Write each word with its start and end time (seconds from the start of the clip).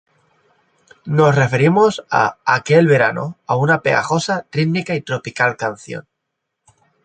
Nos 1.17 1.35
referimos 1.41 2.03
a: 2.09 2.23
"Aquel 2.55 2.87
Verano", 2.87 3.37
una 3.65 3.81
pegajosa, 3.83 4.47
rítmica 4.51 4.95
y 4.95 5.01
tropical 5.01 5.55
canción. 5.57 6.07